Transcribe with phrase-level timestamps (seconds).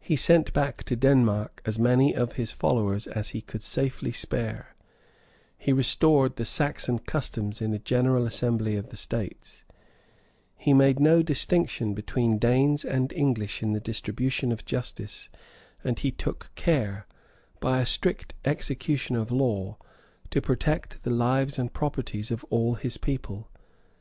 [0.00, 4.74] He sent back to Denmark as many of his followers as he could safely spare;
[5.56, 9.62] he restored the Saxon customs in a general assembly of the states;
[10.56, 15.28] he made no distinction between Danes and English in the distribution of justice;
[15.84, 17.06] and he took care,
[17.60, 19.76] by a strict execution of law,
[20.30, 23.48] to protect the lives and properties of all his people.